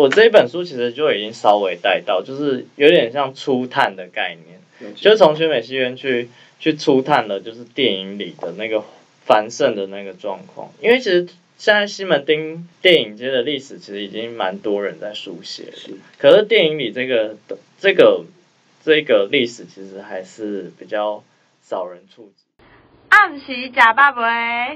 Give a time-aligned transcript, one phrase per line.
[0.00, 8.82] 我这一本书其实就已经稍微带到，就是有点像初探的概念，就是从全美戏院去去初探了，就是电影里的那个
[9.26, 10.70] 繁盛的那个状况。
[10.80, 11.28] 因为其实
[11.58, 17.36] 现在西门町电影街的历史其实已经蛮多人在书写了，可是电影里这个
[17.78, 18.24] 这个
[18.82, 21.22] 这个历史其实还是比较
[21.60, 22.64] 少人触及。
[23.10, 24.22] 暗时假爸爸，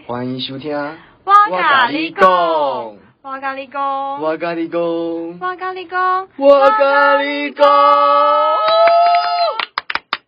[0.06, 0.76] 欢迎收听。
[1.24, 7.64] 我甲你讲，我甲你讲，我甲你讲，我甲你讲，我甲你讲，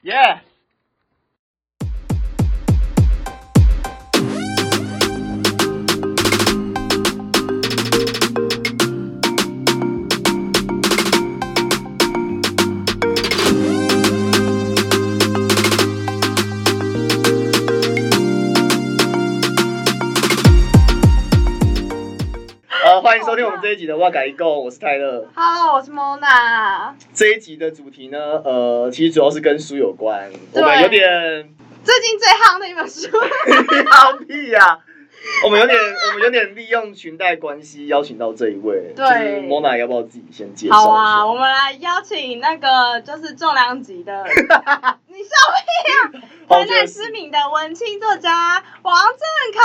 [0.01, 0.15] 耶！
[0.15, 0.46] 欢迎收听我们
[23.67, 25.27] 这一集的哇改一共，我是泰勒。
[25.35, 26.95] Hello，我是 Mona。
[27.13, 30.31] 这一集的主题呢，呃，其实主要是跟书有关。
[30.53, 33.09] 我们有点最近最夯的一本书。
[33.91, 34.79] 好屁呀！
[35.43, 38.93] 我们有点，我们有点利用裙带关系邀请到这一位。
[38.95, 39.05] 对
[39.43, 44.23] ，Mona 要不要自己先介绍好啊，我们来邀请那个就是重量级的，
[45.09, 46.23] 你笑屁呀！
[46.49, 49.19] 台南知名的文青作家王振
[49.53, 49.61] 凯。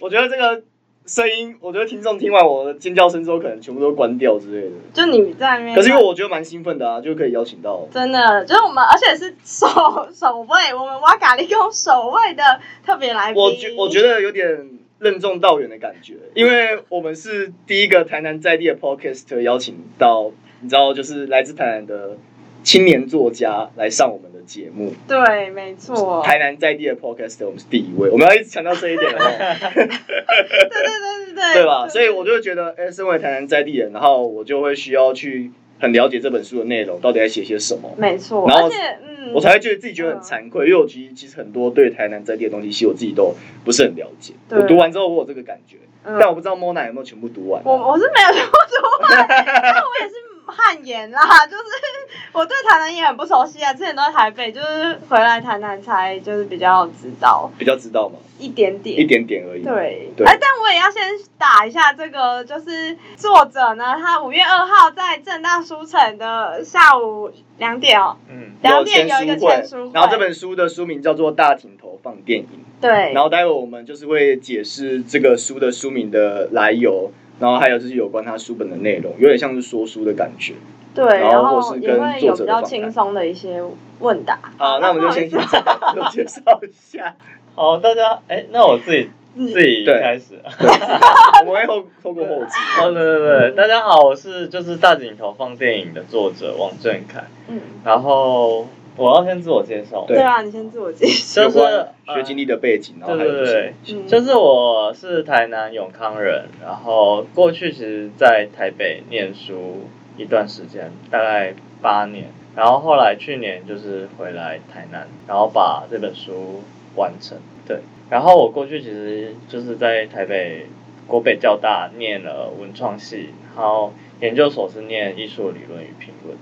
[0.00, 0.60] 我觉得这个。
[1.06, 4.74] 声音，我觉得听众听完我的尖叫声之后，可能全部都关掉之类的。
[4.92, 7.86] 就你在那边，可是因为我觉得蛮兴奋的啊，就可以邀请到。
[7.92, 9.66] 真的，就是我们，而且是首
[10.12, 12.42] 首位，我们瓦嘎利公首位的
[12.84, 13.40] 特别来宾。
[13.40, 14.68] 我觉我觉得有点
[14.98, 22.16] 任重道远的感觉，因为我们是第一个台南在地的 podcast 邀请到，你知道，就是来自台南的
[22.64, 24.94] 青年作家来上我们的节目。
[25.06, 26.22] 对，没错。
[26.24, 29.18] 台南在地的 podcast 我们是第一位，我们要一直强调这一点哦。
[29.74, 31.86] 对对对对对，对吧？
[31.88, 37.92] 所以我就觉得，哎，身为台南在地人，然后我就会需要去很了解这本书的内容，到底在写些什么。
[37.98, 43.34] 没错，而且，嗯，我才会觉得自己觉得很惭愧，因为我其实其实很多对台南在地的东西，其实我自己都
[43.64, 44.32] 不是很了解。
[44.50, 47.60] 我读完之后，我有这个感觉，但我不知道 Mona 有没有全部读完。
[47.64, 50.14] 我我是没有全部读完， 但我也是。
[50.52, 51.62] 汗颜啦， 就是
[52.32, 59.62] 我对台南也很不熟悉啊，之前都在台北，就是回来台南才就是比较知道，比较知道嘛，一点点，一点点而已。
[59.62, 61.02] 对，哎，但我也要先
[61.38, 72.46] 打一下这个，就是作者呢，他五月二号在正大书城的下午两点哦，嗯，两点有一个签书会，然后这本书的书名叫做《大镜头放电影》，
[72.80, 77.10] 对，然后待会我们就是会解释这个书的书名的来由。
[77.38, 80.54] 然后还有就是有关他书本的内容，有点像是说书的感觉。
[80.94, 83.62] 对，然后或是跟作者比较轻松的一些
[84.00, 84.38] 问答。
[84.56, 85.62] 好，那我们就先介绍
[86.10, 87.14] 介绍一下。
[87.54, 90.40] 好，大家，哎，那我自己自己开始。
[91.44, 92.52] 我们会后透过后期。
[92.80, 97.24] 哦，对对对，大家好，我是就是大镜头放电影的作者王振凯。
[97.48, 97.60] 嗯。
[97.84, 98.66] 然后。
[98.96, 100.04] 我要先自我介绍。
[100.06, 101.44] 对啊，你先自我介绍。
[101.44, 116.62] 就是学经历的背景，然后对对对，就是我是台南永康人，然后过去其实在台北念书一段时间，大概八年，然后后来去年就是回来台南，然后把这本书
[116.94, 117.38] 完成。
[117.66, 120.66] 对，然后我过去其实就是在台北
[121.06, 126.38] 国北交大念了文创系，然后研究所是念艺术理论与评论。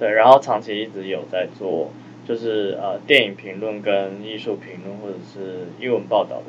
[0.00, 1.92] 对，然后长期一直有在做，
[2.26, 6.46] 就是呃电影评论跟艺术评论或者是英文报道的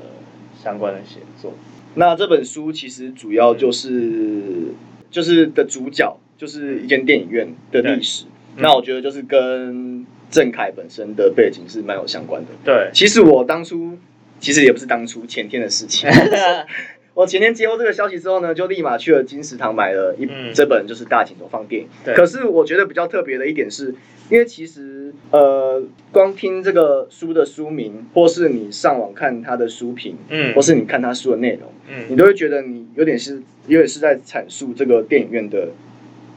[0.58, 1.54] 相关的写作。
[1.96, 4.74] 那这本书其实主要就是
[5.12, 8.26] 就是的主角就是一间电影院的历史。
[8.56, 12.52] 那我觉得就是跟郑恺本身的背景是蛮有相关的。
[12.64, 13.98] 对，其实我当初
[14.40, 16.10] 其实也不是当初前天的事情。
[17.14, 21.88] 我前天接到这个消息之后呢，就立马去了金石堂买了一这本就是大镜头放电影。
[22.16, 23.94] 可是我觉得比较特别的一点是，
[24.30, 35.70] 因为其实呃，光听这个书的书名，或是你上网看它的书评，嗯，或是你看它书的内容，嗯，你都会觉得你有点是有点是在阐述这个电影院的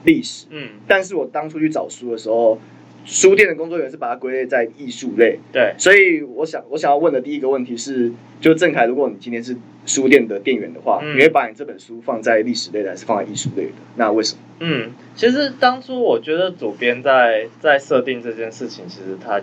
[0.05, 0.47] 历史。
[0.51, 2.59] 嗯，但是我当初去找书的时候。
[3.05, 8.11] 书店的工作人员是把它归类在艺术类，对，所以我想我想要问的第一个问题是，
[8.41, 13.73] 就郑凯，如果你今天是书店的店员的话，你会把你这本书放在历史类的，还是放在艺术类的？
[13.97, 14.41] 那为什么？
[14.61, 19.41] 嗯，其实当初我觉得主编在在设定这件事情，其实他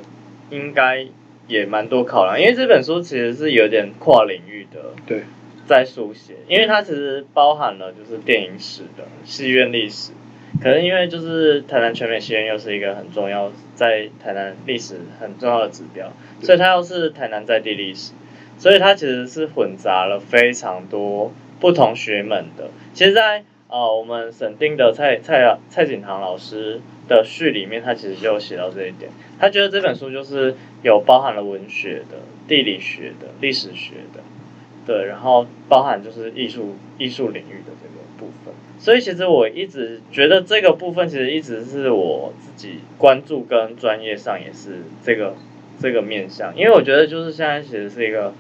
[0.50, 1.06] 应该
[1.48, 5.22] 也蛮多考量，因为这本书其实是有点跨领域的，对，
[5.68, 10.14] 在书写，因为它其实包含了就是电影史的戏院历史。
[10.60, 16.12] 可能因为就是台南全美戏院又是一个很重要，在台南历史很重要的指标，
[16.42, 18.14] 所以它又是台南在地历史，
[18.58, 22.70] 所以它其实是混杂了非常多不同学门的。
[22.94, 29.10] 其实，在呃，我们审定的蔡蔡蔡景堂老师的序里面，他其实就有写到这一点。
[29.40, 32.18] 他觉得这本书就是有包含了文学的、
[32.50, 34.22] 地理学的、历史学的，
[34.86, 38.54] 对，然后包含就是艺术艺术领域的这个部分。
[38.82, 45.36] 所以其实我一直觉得这个部分其实一直是我自己关注跟专业上也是这个
[45.80, 48.34] 这个面向，因为我觉得就是现在其实是一个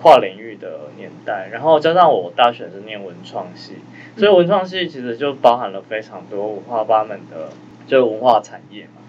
[0.00, 3.72] 跨领域的年代，然后加上我大学是念文创系。
[4.16, 7.50] 所以文创系其实就包含了非常多五花八门的，
[7.88, 9.02] 就文化产业嘛。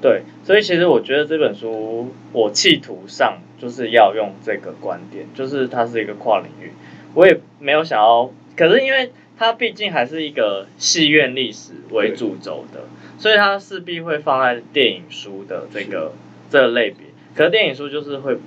[0.00, 6.70] 对，所以其实我觉得这本书我企图上就是要用这个观点，就是它是一个跨领域。
[7.14, 12.84] 我也没有想要，可是因为它毕竟还是一个戏院历史为主轴的，
[13.18, 16.12] 所以它势必会放在电影书的这个
[16.50, 17.06] 这个类别。
[17.34, 18.38] 可是电影书就是会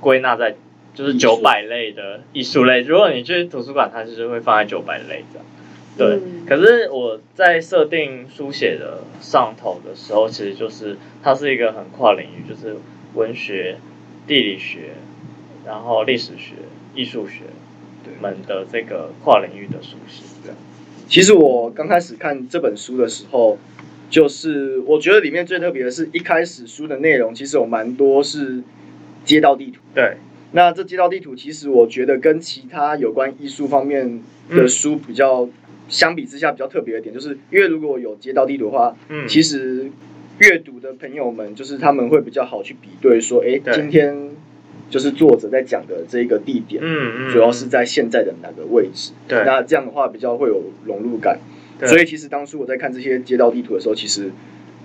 [0.00, 0.56] 归纳在。
[0.96, 5.44] 就是九百类的艺术类，如果你去图书馆，它就是会放在九百类这样。
[5.98, 12.76] 对，可是我在设定书写的上头的时候，其实就是它是一个很跨领域，就是
[13.14, 13.78] 文学、
[14.28, 14.92] 地理学，
[15.66, 16.54] 然后历史学、
[16.94, 17.40] 艺术学
[18.20, 20.58] 们的这个跨领域的书写这样。
[21.08, 23.58] 其实我刚开始看这本书的时候，
[24.10, 28.62] 就是我觉得里面最特别的是一开始书的内容，其实有蛮多是
[29.24, 29.80] 街道地图。
[29.94, 30.16] 对。
[30.52, 35.48] 那这街道地图，其实我觉得跟其他有关艺术方面的书比较
[35.88, 39.90] 相比之下比较特别的点，就是因为如果有街道地图的话，嗯，其实
[40.38, 44.30] 阅读的朋友们就是他们会比较好去比对，说，哎，今天
[44.94, 49.10] 就是作者在讲的这一个地点，嗯嗯，主要是在现在的哪个位置？
[49.26, 51.40] 对，那这样的话比较会有融入感。
[51.84, 54.30] 所以其实当初我在看这些街道地图的时候，其实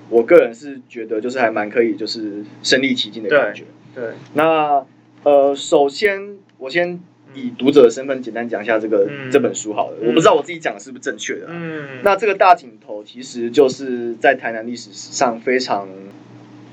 [0.10, 3.66] 我个人是觉得就是还蛮可以，就是身临其境的感觉。
[3.94, 4.84] 对，那。
[5.22, 6.98] 呃，首先我先
[7.34, 9.98] 以读者的身份简单讲一下这个这本书好了。
[10.02, 11.48] 我不知道我自己讲的是不是正确的。
[11.50, 12.00] 嗯。
[12.06, 15.90] 那这个大井头其实就是在台南历史史上非常，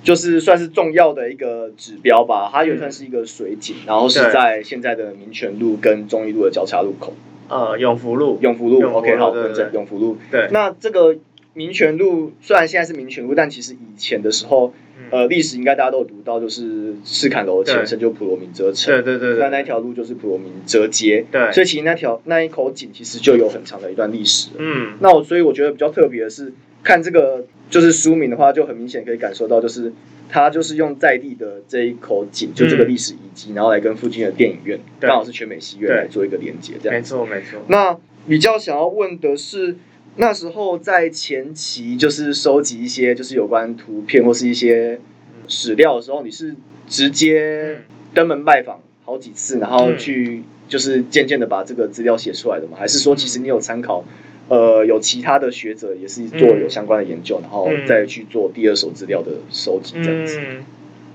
[0.06, 2.48] 就是算是重要的一个指标吧。
[2.50, 7.12] 它也算是一个水井，然后是在现在的民权路跟中义路的交叉路口。
[7.48, 8.38] 呃，永福路。
[8.40, 8.82] 永福路。
[8.82, 10.16] OK，好，更正，永福路。
[10.30, 10.48] 对。
[10.50, 11.16] 那这个
[11.52, 14.72] 民权路虽然现在是民权路，但其实以前的时候。
[15.08, 24.48] 呃，历史应该大家都有读到，就是赤坎楼前身就普罗民遮城，对对对，那那一条路就是普罗民遮街，对，所以其实那条那一口井其实就有很长的一段历史。
[24.58, 29.92] 嗯，那我所以我觉得比较特别的是，看这个就是书名的话，就很明显可以感受到，就是
[30.28, 36.96] 他就是用在地的这一口井，就这个历史遗迹，然后来跟附近的电影院，刚好是全美戏院来做一个连接，这样。
[36.96, 37.60] 没错没错。
[37.68, 37.96] 那
[38.28, 39.76] 比较想要问的是。
[40.18, 44.98] 那时候在前期就是收集一些就是有关图片或是一些
[45.46, 46.56] 史料的时候，你是
[46.88, 47.82] 直接
[48.14, 52.78] 登门拜访好几次，然后去就是渐渐的把这个资料写出来的吗？
[52.78, 54.06] 还是说其实你有参考，
[54.48, 60.40] 呃，有其他的学者也是做有相关的研究，然后再去做第二手资料的收集这样子？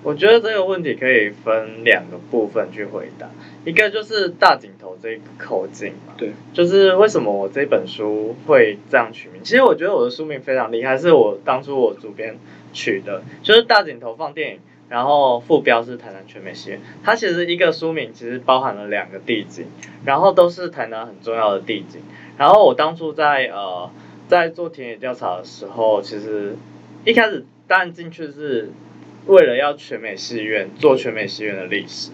[0.04, 3.30] 我觉得这个问题可以分两个部分去回答，
[3.66, 9.44] 一个就是大井头这个口径嘛，对，就是为什么我这本书会这样取名？
[9.44, 12.36] 其实我觉得我的书名非常厉害，是我当初我主编
[12.74, 19.68] 取的，就是大井头放电影，然后副标是台南全美戏院，它其实一个书名其实包含了两个地景，
[20.04, 22.02] 然后都是台南很重要的地景，
[22.42, 23.88] 然后我当初在呃
[24.28, 26.56] 在做田野调查的时候，其实
[27.06, 28.72] 一开始当然进去是。
[29.28, 32.10] 为了要全美戏院做全美戏院的历史，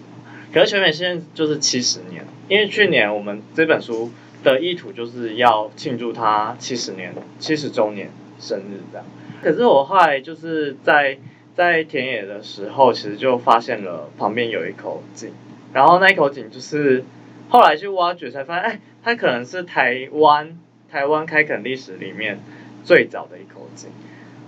[0.52, 4.10] 可是全美戏院就是七十年，因为去年我们这本书
[4.44, 9.06] 的意图就是要庆祝它七十年七十周年生日这样。
[9.42, 11.16] 可是我后来就是在
[11.54, 15.30] 在田野的时候，其实就发现了旁边有一口井，
[15.72, 17.04] 然后那一口井就是
[17.48, 20.58] 后来去挖掘才发现，哎，它可能是台湾
[20.90, 22.38] 台湾开垦历史里面
[22.84, 23.88] 最早的一口井。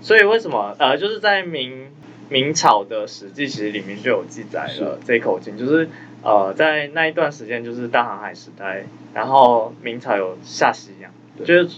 [0.02, 1.88] 所以为什么呃，就是在明。
[2.32, 5.88] 明朝的史记其实里面就有记载了这口井，就是
[6.22, 11.10] 呃在那一段时间就是大航海时代，然后明朝有下西洋，
[11.44, 11.68] 就是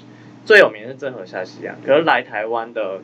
[0.45, 1.77] 最有名是郑和下西洋。
[1.87, 3.01] 可是来台湾的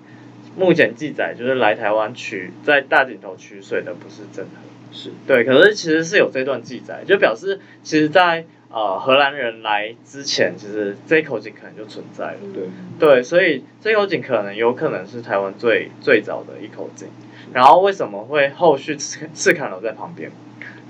[0.59, 4.51] 目前记载就是来台湾取在大井头取水的不是郑和，
[4.93, 12.65] 是对，可是其实是有这段记载，就表示其实在呃荷兰人来之前，其实这口井可能就存在了，对
[12.99, 17.09] 对，所以这口井可能有可能是台湾最最早的一口井。
[17.55, 20.31] 然后为什么会后续赤赤坎楼在旁边？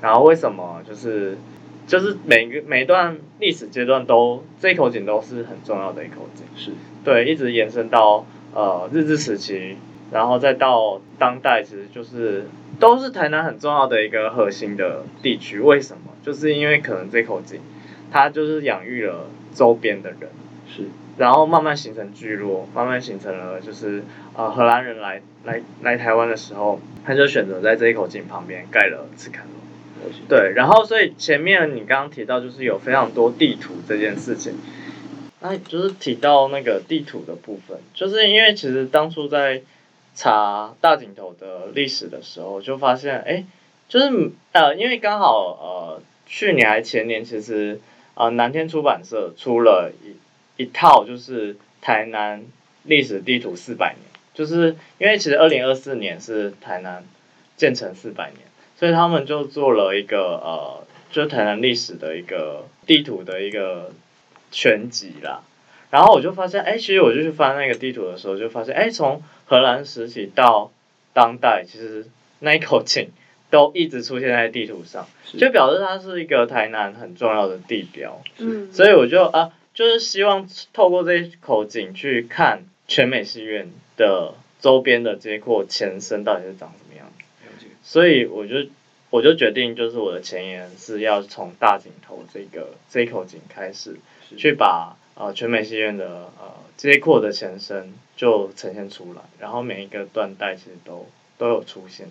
[0.01, 1.39] 然后为什么就是
[1.87, 6.73] 就是每个每一段历史阶段都这一口井都是很重要的一口井，是
[7.05, 9.77] 对，一直延伸到呃日治时期，
[10.11, 12.47] 然后再到当代，其实就是
[12.79, 15.61] 都是台南很重要的一个核心的地区。
[15.61, 16.13] 为什么？
[16.25, 17.61] 就是因为可能这口井
[18.11, 20.31] 它就是养育了周边的人，
[20.69, 20.85] 是，
[21.17, 24.03] 然后慢慢形成聚落，慢慢形成了就是
[24.35, 29.53] 呃荷兰人来来来台湾的时候，他就选择在这一口井旁边盖了赤坎楼。
[30.29, 34.55] 对，然后所以前面你刚刚提到就是有非常多地图这件事情，
[35.41, 39.63] 那就是提到那个地图的部分，就是因为其实当初在
[40.19, 43.47] 查大井头的历史的时候，就发现哎，
[43.89, 47.81] 就是呃因为刚好呃去年还前年其实
[48.15, 50.17] 呃南天出版社出了一。
[50.61, 52.45] 一套就是台南
[52.83, 54.03] 历史地图四百年，
[54.35, 57.05] 就是因为其实二零二四年是台南
[57.57, 58.41] 建成四百年，
[58.77, 63.93] 所以他们就做了一个呃，就台南历史的一个地图的一个
[64.51, 65.43] 全集啦。
[65.91, 70.71] 然后我就发现，哎，其实我就去翻那个地图的时候，就发现，哎，从荷兰时期到
[71.13, 72.07] 当代，其实
[72.41, 73.11] 那一口井
[73.51, 75.07] 都一直出现在地图上，
[75.39, 78.23] 就表示它是一个台南很重要的地标。
[78.39, 79.53] 嗯，所以我就啊。
[79.75, 87.07] 就是希望透过这一口井去看全美戏院的周边的街廓前身到底是长什么样
[87.61, 88.57] 子，所以我就
[89.11, 93.95] 我就决定，就是我的前言是要从大井头这个这一口井开始，
[94.37, 101.07] 去把呃全美戏院的呃街廓的前身就呈现出来，然后每一个断代其实都
[101.37, 102.07] 都有出现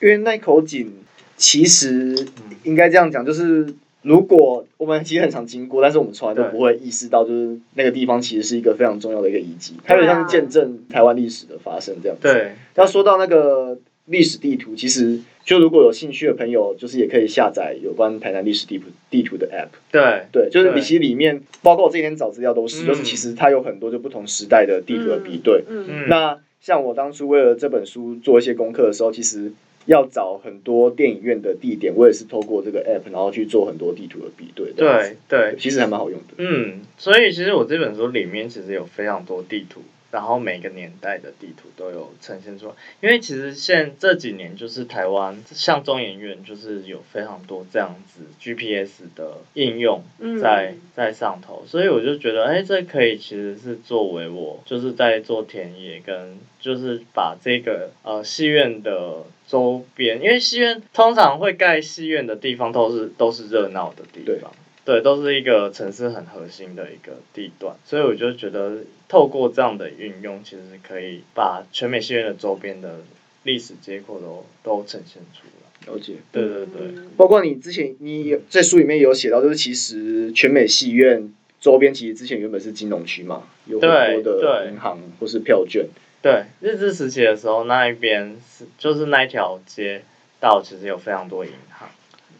[0.00, 0.92] 因为那口井
[1.36, 2.26] 其实
[2.64, 3.74] 应该这样讲，就是。
[4.02, 12.22] 如果我们其实很常经过，但是我们从来都不会意识到，就是那个地方其实是一个非常重要的一个遗迹，它有点像是见证台湾历史的发生这样子。
[12.22, 12.52] 对。
[12.76, 13.76] 要说到那个
[14.08, 19.78] 历史地图，其实就如果有兴趣的朋友，就是也可以下载有关台南历史地图地图的 App。
[19.92, 20.26] 对。
[20.32, 25.62] 对，就是其实里面包括我这几天找资料都是，就是其实它有很多就不同时代的地图的比对。
[25.68, 26.08] 嗯。
[26.08, 29.52] 那像我当初为了这本书做一些功课的时候，其实。
[29.86, 34.70] 要找很多电影院的地点，我也是透过这个 app，然后去做很多地图的比对。
[34.76, 36.34] 对对，其实还蛮好用的。
[36.36, 39.80] 嗯，所以其实我这本书里面其实有非常多地图。
[40.10, 42.72] 然后每个年代的地图都有呈现出来，
[43.02, 50.02] 因为其实现这几年就是台湾像中研院就是有非常多这样子 GPS 的应用
[50.40, 64.50] 在在上头，所以我就觉得，哎，这可以其实是作为我就是在做田野跟就是把这个呃戏院的周边，因为戏院通常会盖戏院的地方都是都是热闹的地方。
[64.88, 73.00] 对，都是一个城市很核心的一个地段，所以我就觉得透过这样的运用，其实可以把全美戏院的周边的
[73.42, 75.92] 历史结构都都呈现出来。
[75.92, 81.30] 了解，对对对，包括你之前你在书里面有写到，就是其实全美戏院
[81.60, 85.86] 周边其实之前原本是金融区嘛，有很多的银行或是票券。
[86.22, 90.00] 对，日治时期的时候，那一边是就是那一条街
[90.40, 91.90] 道，其实有非常多银行。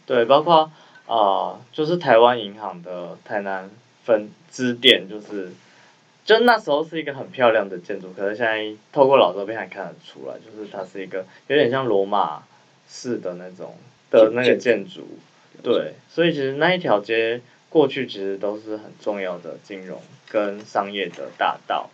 [0.06, 0.72] 对，包括。
[1.08, 3.70] 啊，就是台湾银行的台南
[4.04, 5.50] 分支店，就是，
[6.24, 12.42] 就那时候是一个很漂亮的建筑，可是现在透过老照片还看得出来，就是它是一个有点像罗马
[12.88, 13.74] 式的那种
[14.10, 15.18] 的那个建筑，
[15.62, 21.88] 对，所以其实那一条街过去其实都是很重要的金融跟商业的大道，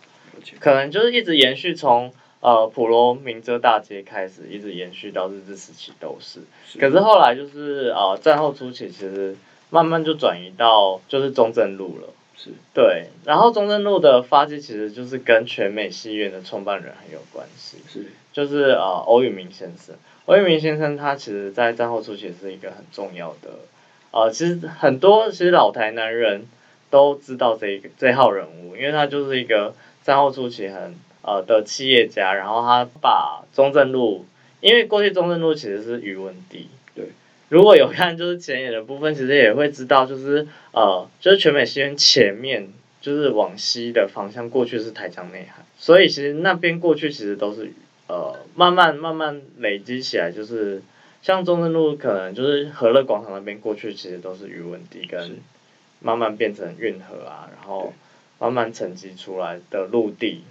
[0.59, 2.13] 可能就是一直延续从。
[2.45, 6.41] 呃，普罗明遮大街开始一直延续到日治时期都是，
[6.79, 9.35] 可是后来就是呃战后初期，其实
[9.71, 12.09] 慢慢就转移到就是中正路了。
[12.37, 17.77] 是，对，然后中正路的发迹其实就是跟全美戏院的创办人很有关系。
[17.87, 23.57] 是，就是呃欧宇明先生，欧宇明先生他其实在战后初期是一个很重要的，
[24.11, 26.45] 呃，其实很多其实老台南人
[26.91, 29.73] 都知道这一个这号人物，因为他就是一个
[30.03, 30.93] 战后初期很。
[31.25, 34.25] 呃的企业家，然后他把中正路，
[34.61, 36.69] 因为过去中正路其实是余文地。
[36.93, 37.09] 对。
[37.49, 42.69] 如果有看就是前沿的部分，其实也会知道，就是呃，就是全美西院前面，
[43.01, 47.71] 就是往西的方向过去是台江内海，所以其实那边过去其实都是
[48.07, 50.81] 呃慢慢慢慢累积起来，就是
[51.21, 55.37] 像中正路可能就是和乐广场那边过去其实都是余文地，跟
[55.99, 57.93] 慢慢变成运河啊，然后
[58.39, 60.43] 慢慢沉积出来的陆地。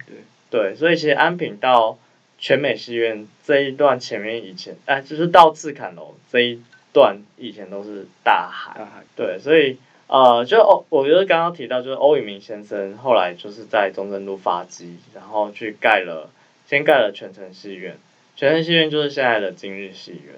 [0.55, 0.75] 对。
[0.75, 1.97] 所以其实安平到
[2.37, 6.61] 全美戏院这一段前面以前，哎，就是到赤坎楼这一
[6.93, 8.79] 段以前都是大海。
[8.79, 9.03] 大海。
[9.15, 16.29] 对，所以呃，就欧，我觉得刚刚提到就是欧宇明先生后来就是在中正路发迹，然后去盖了，
[16.67, 17.97] 先盖了全城戏院，
[18.35, 20.35] 全城戏院就是现在的今日戏院，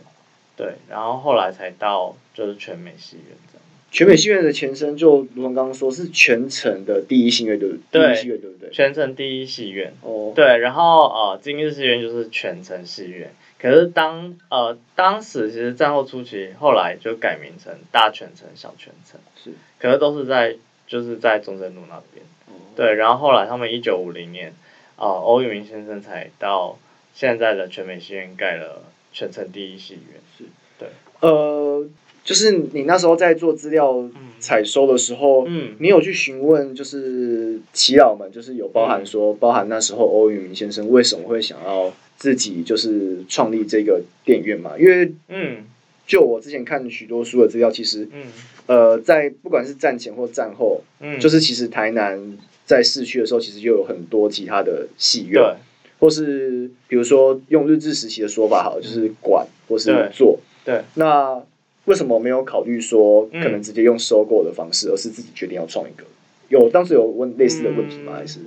[0.56, 3.57] 对，然后后来才到就是全美戏院这样。
[3.90, 8.08] 全美戏院的前身，就如同刚刚说，是全城的第一戏院，对不对？
[8.08, 8.70] 第一戏院对不对？
[8.70, 9.94] 全城第一戏院。
[10.02, 10.34] 哦。
[10.36, 13.34] 对，然后呃，今日戏院就是全城戏院。
[13.60, 19.20] 可是当呃当时其实战后初期，后来就改名成大全城、小全城。
[19.42, 19.52] 是。
[19.80, 22.26] 可是都是在就是在中正路那边。
[22.48, 22.60] 哦。
[22.76, 24.54] 对，然后后来他们一九五零年，
[24.98, 26.78] 啊，欧玉明先生才到
[27.16, 30.22] 现在的全美戏院盖了全城第一戏院。
[30.38, 30.44] 是，
[30.78, 30.90] 对，
[31.22, 31.88] 呃，
[32.28, 34.04] 就是你那时候在做资料
[34.38, 44.74] 采收的时候，嗯，你有去询问，就是耆老们，就是有包含说，包含那时候欧玉明先生为什么会想要自己就是创立这个电影院嘛？
[44.78, 45.64] 因为，嗯。
[46.06, 48.24] 就我之前看许多书的资料，其实，嗯
[48.66, 50.82] 呃，在不管是战前或战后，
[51.20, 55.58] 就是其实台南在市区的时候，其实就有很多其他的戏院，
[56.00, 60.40] 或是比如说用日治时期的说法，好，就是管或是做。
[60.64, 60.82] 对。
[60.96, 61.42] 那
[61.88, 66.04] 为什么没有考虑说可能直接用收购的方式，而是自己决定要创一个？
[66.50, 68.14] 有当时有问类似的问题吗？
[68.16, 68.40] 还是？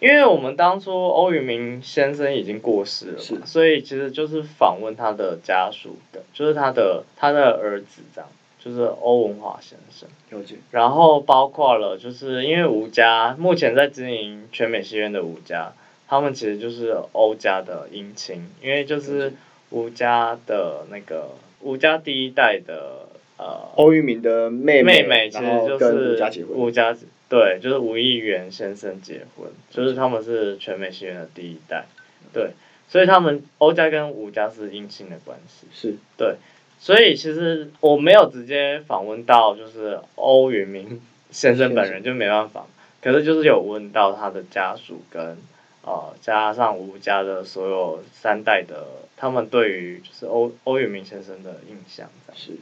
[0.00, 10.08] 因为我们当初欧宇明先生已经过世了，所以其实就是访问他的家属的，就是他的他的儿子这样，就是欧文华先生。
[10.30, 10.54] 了解。
[10.70, 15.74] 然后包括了，就是因为吴家目前在经营全美戏院的吴家，
[16.08, 19.34] 他们其实就是欧家的姻亲，因为就是
[19.68, 26.56] 吴家的那个吴家第一代的呃欧玉明的妹妹，妹其实就是吴家结婚。
[26.56, 26.96] 吴家。
[27.30, 31.84] 对，就是吴议员先生结婚，就是他们是全美戏院的第一代，
[32.32, 32.50] 对，
[32.88, 36.34] 所以他们欧家跟吴家是姻亲的关系，是对，
[36.80, 41.00] 所以其实我没有直接访问到就是欧元明
[41.30, 42.66] 先生本人，就没办法，
[43.00, 45.38] 可是就是有问到他的家属跟
[45.82, 52.52] 呃加上吴家的所有三代的他们对于就是欧欧元明先生的印象，是，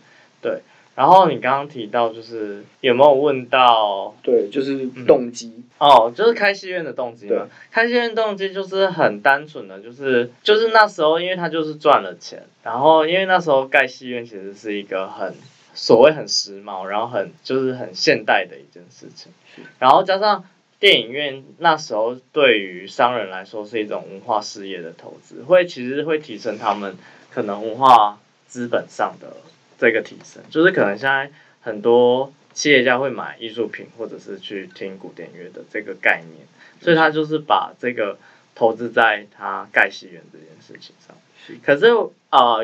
[0.41, 0.63] 对。
[0.95, 4.17] 然后你刚刚提到，就是有没有问到？
[4.21, 7.47] 对，就是动机哦，就是开戏院的动机嘛。
[7.71, 15.33] 开戏院动机就是很单纯的，就是就是那时候，因为他就是赚了钱，然后因为那时候盖戏院其实是一个很
[15.73, 19.33] 所谓很时髦，然后很就是很现代的一件事情。
[19.79, 20.47] 然后加上
[20.81, 26.97] 电影院那时候对于商人来说是一种文化事业的投资，会其实会提升他们
[27.31, 29.37] 可能文化资本上的。
[29.81, 36.49] 这个提升就是可能现在很多企业家会买艺术品或者是去听古典乐的这个概念，
[36.81, 38.19] 所以他就是把这个
[38.57, 41.17] 投资在他盖戏院这件事情上。
[41.63, 41.87] 可是
[42.31, 42.57] 啊，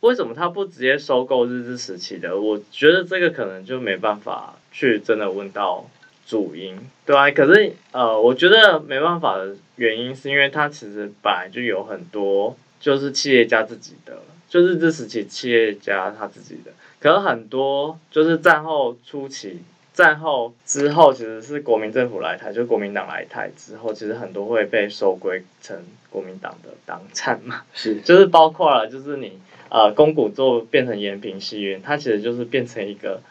[0.00, 2.40] 为什么他不直接收购日治时期的？
[2.40, 5.90] 我觉得这个可能就没办法去真的问到
[6.26, 7.30] 主因，对啊。
[7.30, 14.22] 可是呃，我觉得没办法的原因是因为他其实本来就有很多就是企业家自己的。
[14.48, 19.62] 就是这时期企业家他自己的，可是很多就是战后初期、
[19.94, 27.62] 战后之后，其实是国民政府来台，就国民党来台之后，其实很多会被收归成国民党的党产嘛。
[27.72, 33.22] 是， 就是包括了，就是你呃，公股做变成延平戏院，它其实就是变成一个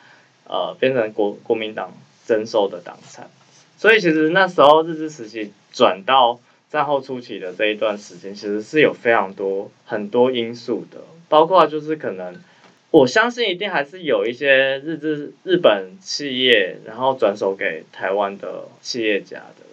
[0.48, 1.94] 呃，变成国国民党
[2.32, 3.30] 征收的党产。
[3.78, 6.40] 所以其实那时候日治时期转到。
[6.72, 12.34] 战后初期的这一段时间，其实是有非常多很多因素的，包括就是可能，
[12.92, 19.66] 我相信一定还是有一些日日日本企业，然后转手给台湾的企业家的，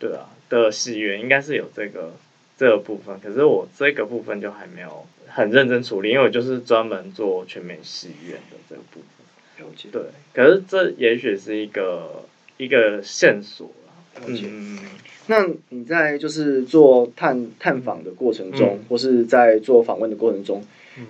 [0.00, 2.12] 对啊，的戏院应该是有这个
[2.58, 9.21] 这个部分，可是我这个部分就还没有很认真处理，因为我就是专门做全美戏院的这个部分，
[9.62, 10.02] 了解，对，
[10.34, 12.24] 可是这也许是一个
[12.56, 13.70] 一个线索
[14.20, 14.46] 了解。
[15.28, 20.64] 那你在就是做探探访的过程中，或是在做访问的过程中，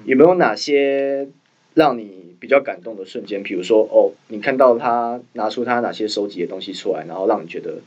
[0.05, 1.27] 有没有哪些
[1.73, 3.43] 让你比较感动的瞬间？
[3.43, 7.79] 比如说，哦，你看到他拿出他哪些收集的东西出来，然后让你觉得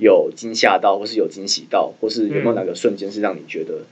[0.00, 3.82] 有惊吓到，或是有惊喜到，或是有没有哪个瞬间是让你觉得，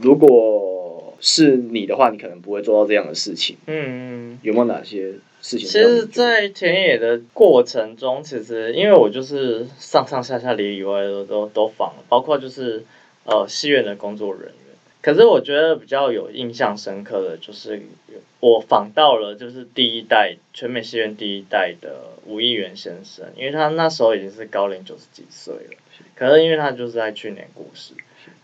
[0.00, 3.56] 如果是你的话，你可能不会做到这样的事情？
[3.66, 5.12] 嗯，有没有哪些？
[5.46, 12.82] 其实，在田野的过程中，其实因为我就是上上下下里里外都都都访了，包括就是
[13.26, 14.52] 呃戏院的工作人员。
[15.02, 17.82] 可是我觉得比较有印象深刻的就是
[18.40, 25.76] 我访到了就是第一代全美戏院第一代的吴议员先生，因为他那时候已经是高龄九十几岁了，
[26.16, 27.92] 可是因为他就是在去年过世。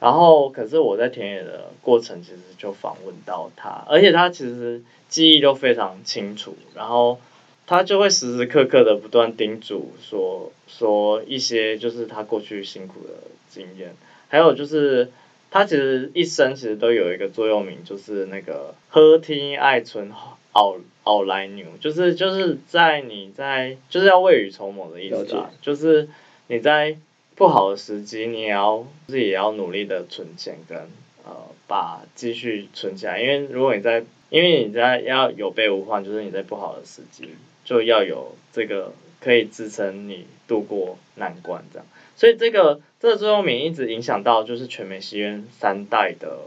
[0.01, 6.57] 然后，可是我在田野的过程，其实就访问到他，而且他其实记忆都非常清楚。
[6.75, 7.21] 然后
[7.67, 13.13] 他就会时时刻刻的不断叮嘱说说一些就是他过去辛苦的
[13.51, 13.95] 经验，
[14.29, 15.11] 还有就是
[15.51, 20.11] 他其实一生其实都有一个座右铭，就是那个喝听爱存
[20.53, 26.09] 奥奥莱牛，就是就是在你在就是要未雨绸缪的意思啊，就是
[26.47, 26.97] 你在。
[27.41, 30.77] 不好的时机，你也要自己也要努力的存钱跟
[31.25, 31.35] 呃
[31.67, 37.31] 把积蓄存起来，因为如果你在因为你在要有备无患，就是你在不好的时机
[37.65, 41.87] 就要有这个可以支撑你度过难关这样。
[42.15, 46.41] 所以这个这个座右铭一直影响到就是全美戏院三代的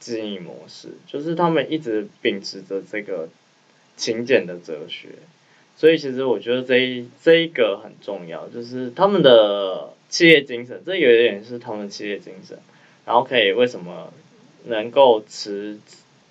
[0.00, 3.28] 经营模式，就是他们一直秉持着这个
[3.98, 5.10] 勤俭的哲学。
[5.76, 12.58] 所以其实我觉得这一这一个很重要，就是他们的企业精神，这有一点是他们企业精神，
[13.04, 14.12] 然后可以为什么
[14.64, 15.78] 能够持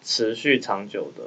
[0.04, 1.24] 持续长久的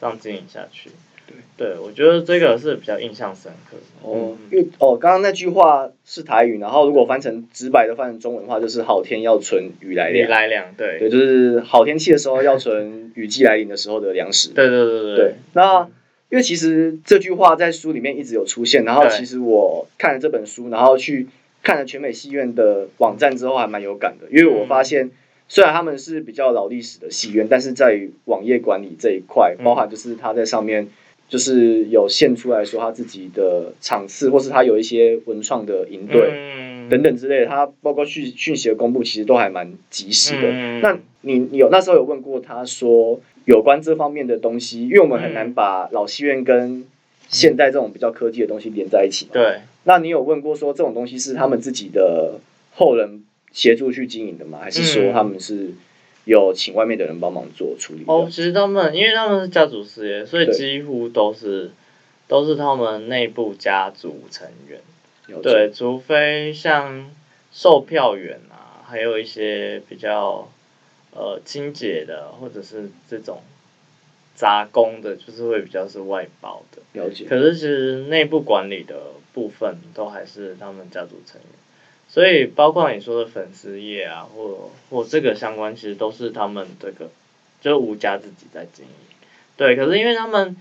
[0.00, 0.90] 这样经营下去？
[1.26, 1.36] 对，
[1.68, 3.76] 对我觉得这个是比较印象深刻。
[4.02, 10.26] 哦，因为哦，刚刚那句话是台语，然后如果翻成直白的翻成中文的话，就是好天要存雨来粮。
[10.26, 14.50] 雨来粮，对，对，就是好天气的时候要存雨季来临的时候的粮食。
[14.54, 15.34] 对对对对对。
[15.52, 15.86] 那
[16.30, 21.26] 因为其实这句话在书里面一直有出现，然后其实我看了这本书，然后去
[21.62, 24.26] 看了全美戏院的网站之后，还蛮有感的。
[24.30, 25.10] 因为我发现，
[25.48, 30.88] 虽然他们是比较老历史的戏院，但是在于网页管理这一块，包含就是他在上面
[31.28, 40.52] 就是有现出来说他自己的场次，或是他有一些文创的营队等等之类的，他包括讯讯息的公布，其实都还蛮及时的。
[40.80, 43.20] 那你你有那时候有问过他说？
[43.44, 46.84] 有关这方面的东西，因为我们很难把老戏院跟
[47.30, 49.26] 现代这种比较科技的东西连在一起。
[49.32, 52.38] 对，那你有问过说这种东西是他们自己的
[52.74, 54.58] 后人协助去经营的吗？
[54.62, 55.70] 还是说他们是
[56.26, 58.04] 有请外面的人帮忙做处理？
[58.06, 61.70] 哦，其实他们因为他们是家族事业，所以几乎都是
[62.28, 64.78] 都是他们内部家族成员。
[65.42, 67.10] 对，除非像
[67.50, 70.48] 售票员啊，还有一些比较。
[71.10, 73.40] 呃，清洁的或者是这种
[74.38, 76.80] 杂工的，就是会比较是外包的。
[76.92, 77.24] 了解。
[77.24, 78.94] 可是其实内部管理的
[79.34, 81.50] 部分都还是他们家族成员，
[82.08, 87.10] 所以包括你说的粉丝业啊，或或这个相关，其实都是他们这个
[87.60, 88.92] 就吴家自己在经营。
[89.56, 90.56] 对，可是因为他们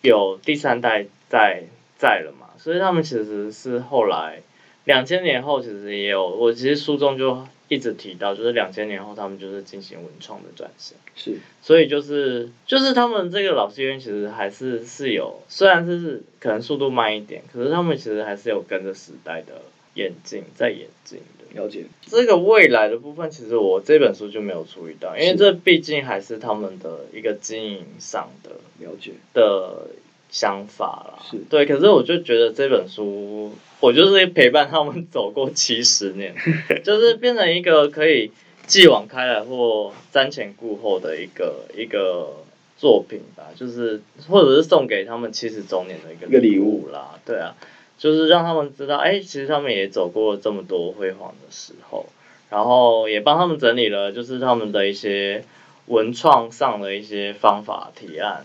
[0.00, 1.64] 有第三代在
[1.98, 4.40] 在了嘛，所以他们其实是后来
[4.84, 7.46] 两千年后，其实也有我其实书中就。
[7.70, 19.62] 一直提到，就是两千年后他们就是进行文创的转型，是，所以就是就是他们这个老戏院其实还是是有，虽然是可能速度慢一点，可是他们其实还是有跟着时代的
[19.94, 21.60] 演进在演进的。
[21.62, 21.84] 了解。
[22.02, 29.86] 这个未来的部分，其实我这本书就没有注意到，因为这毕竟还是他们的一个经营上的了解的
[30.30, 31.22] 想法啦。
[31.30, 33.52] 是对，可是我就觉得这本书。
[33.80, 36.34] 我就是陪伴他们走过七十年，
[36.84, 38.30] 就是变成一个可以
[38.66, 42.44] 继往开来或瞻前顾后的一个一个
[42.76, 47.18] 作品吧，就是或者是送给他们七十周年的一个礼物啦。
[47.24, 47.56] 对啊，
[47.96, 52.04] 就是让他们知道，哎，其实他们也走过这么多辉煌的时候，
[52.50, 55.42] 然后也帮他们整理了，就是他们的一些
[55.86, 58.44] 文创上的一些方法提案，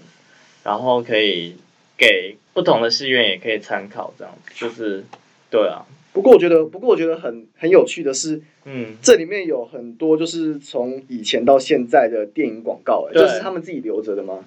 [0.64, 1.58] 然后可以
[1.98, 5.04] 给不同的戏院也可以参考，这样就是。
[5.52, 14.44] 对啊，不过我觉得，不过我觉得很很有趣的是，嗯，这里面有很多就是从以前到现在的电影广告，就是他们自己留着的吗？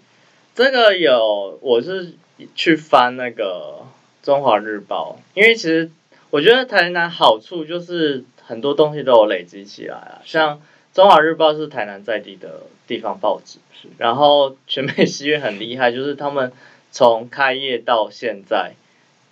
[0.55, 2.13] 这个有，我是
[2.55, 3.87] 去翻那个
[4.23, 5.91] 中华日报，因为其实
[6.29, 10.61] 我觉得台南好处就是很多东西都有累积起来啊，像
[10.93, 13.59] 中华日报是台南在地的地方报纸，
[13.97, 16.53] 然后全美戏院很厉害，就是他们
[16.91, 18.73] 从开业到现在。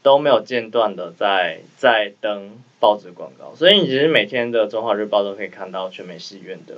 [0.02, 6.76] 都没有间断的在在登报纸广告，所以你其实每天的中华日报都可以看到全美戏院的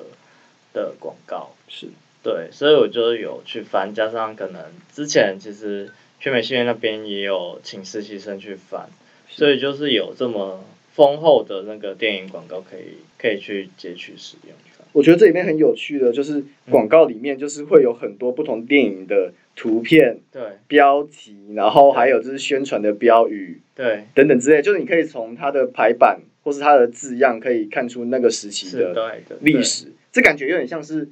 [0.73, 1.51] 的广告。
[1.69, 1.88] 是，
[2.23, 4.62] 对，所以我就有去翻，加上可能
[4.95, 8.88] 之前其实全美戏院那边也有请实习生去翻，
[9.29, 10.64] 所以就是有这么
[10.95, 14.55] 丰厚的那个电影广告可以可以去截取使用。
[14.93, 20.40] 我觉得这里面很有趣的，就是广告里面就是会有很多不同电影的图片、对。
[20.68, 24.05] 标题，然后还有就是宣传的标语，对。
[24.14, 29.92] 等等之类，就是你可以从它的排版或是它的字样，可以看出那个时期的历史。
[30.12, 31.09] 这感觉有点像是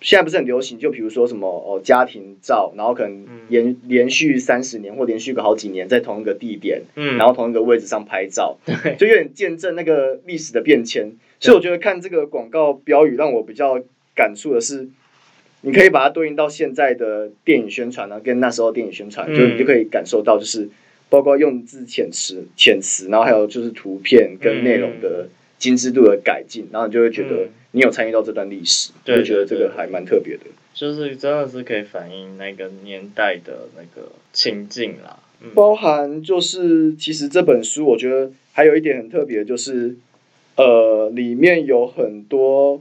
[0.00, 11.12] 现在不是很流行，就比如说什么哦家庭照，然后可能连连续三十年或连续个好几年在同一个地点，嗯，然后同一个位置上拍照，对，就有点见证那个历史的变迁。
[11.40, 13.78] 所以我觉得看这个广告标语让我比较
[14.14, 14.88] 感触的是，
[15.64, 20.68] 你可以把它对应到现在的电影宣传呢，跟那时候电影宣传，就你就可以感受到，就是
[21.08, 30.42] 包括用字遣词、遣词，然后还有就是图片跟内容的精致度的改进，然后你就会觉得你有参与到这段历史，就觉得这个还蛮特别的。
[30.74, 35.18] 就是真的是可以反映那个年代的那个情境啦。
[35.54, 39.96] 包含就是其实这本书，我觉得还有一点很特别，就是。
[40.56, 42.80] 呃，里面有很多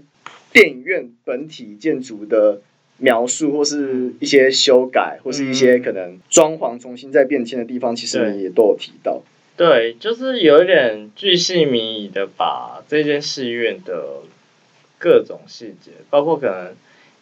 [0.51, 2.61] 电影院本体建筑的
[2.97, 9.21] 描述，或是一些修改，或是一些可能装潢重新再变迁的地方，其实你也都有提到。
[9.55, 14.21] 对，就是有一点巨细靡遗的把这间戏院的
[14.97, 16.73] 各种细节，包括可能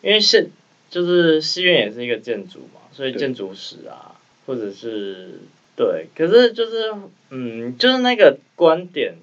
[0.01, 0.49] 因为是
[0.89, 5.39] 就是戏院也是一个建筑嘛，所以建筑史啊，或者是
[5.75, 6.93] 对，可是就是
[7.31, 9.15] 嗯，就是那个观点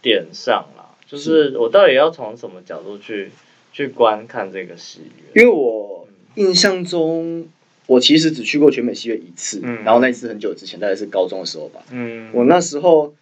[0.00, 3.30] 点上啦，就是我到底要从什么角度去
[3.72, 5.00] 去观看这个戏
[5.32, 5.44] 院？
[5.44, 7.46] 因为我印象中。
[7.88, 11.82] 我其实只去过全美戏院一次，然后那一次很久之前，大概是高中的时候吧。
[11.90, 13.12] 嗯，我那时候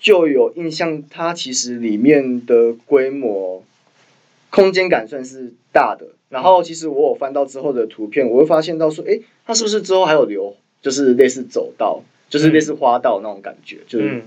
[0.00, 3.62] 就有印象，它其实里面的规模、
[4.50, 6.08] 空间感算是大的。
[6.28, 14.22] 然后，其实我有翻到之后的图片，我会发现到说，哎，它是不是之后还有留，就是类似走道，就是类似花道那种感觉，就是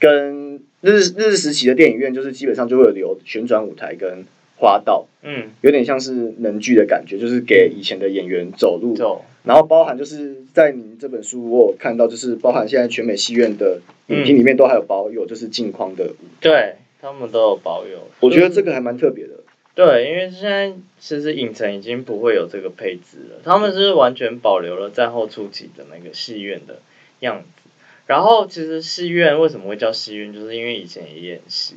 [0.00, 4.26] 跟日日时期的电影院，就是基本上就会有留旋转舞台跟。
[4.58, 19.34] 花道，嗯，有点像是能剧的感觉，就是给以前的演员走路，走，然后包含就是在你这本书我有看到，就是包含现在全美戏院的影厅里面都还有保有，就是镜框的，对他们都有保有，我觉得这个还蛮特别的。
[19.76, 26.80] 对，因为现在其实影城已经不会有这个配置了，他们是完全保留了战后初期的那个戏院的
[27.20, 27.70] 样子。
[28.08, 31.76] 然后其实戏院为什么会叫戏院，就是因为以前也演戏，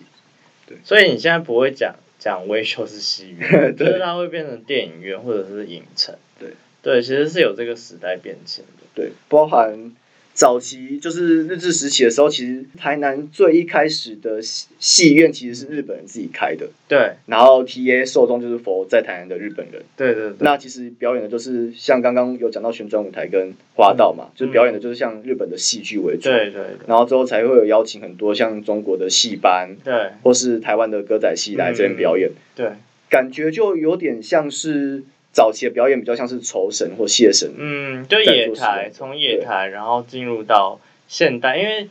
[0.65, 1.93] 对，所以你现在不会讲。
[2.21, 6.15] 讲微秀是戏院， 就是它会变成电影院或者是影城。
[6.39, 6.51] 对
[6.83, 8.83] 对，其实是有这个时代变迁的。
[8.93, 9.95] 对，包含。
[10.33, 16.69] 早期就是日治时期的时候，其实台南最一开始的戏戏院其实是日本人自己开的。
[16.87, 17.11] 对。
[17.25, 19.83] 然后 T A 受众就是佛在台南的日本人。
[19.97, 20.31] 对对。
[20.39, 26.23] 那其实表演的就是像刚刚有讲到旋转舞台跟花道嘛，就是表演的就是像日本的戏剧为主。
[26.23, 26.61] 对对。
[26.87, 32.31] 然后之后才会有邀请很多像中国的戏班，对，或是台湾的歌仔戏来这边表演。
[32.55, 32.71] 对。
[33.09, 35.03] 感觉就有点像是。
[35.33, 41.89] 早期的表演比较像是酬神或谢神，嗯，就野台，从野台然后进入到现代，因为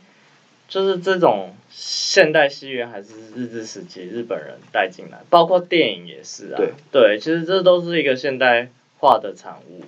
[0.67, 9.81] 就是这种现代戏院还是日治时期日本人带进来，包括电影也是啊，对，对，其实这都是一个现代化的产物，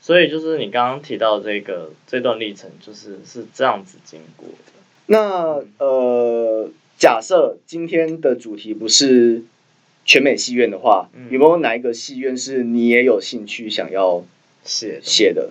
[0.00, 4.72] 所以就是你刚刚提到这个这段历程，就是是这样子经过的。
[5.06, 9.42] 那呃，假设今天的主题不是。
[10.04, 14.22] 全美戏院的话，有没有哪一个戏院是你也有兴趣想要
[14.62, 15.50] 写写的？